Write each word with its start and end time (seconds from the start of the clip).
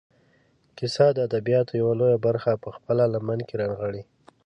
کیسه 0.77 1.05
د 1.13 1.17
ادبیاتو 1.27 1.73
یوه 1.81 1.93
لویه 1.99 2.17
برخه 2.27 2.51
په 2.63 2.69
خپله 2.77 3.03
لمن 3.13 3.39
کې 3.47 3.55
رانغاړي. 3.61 4.03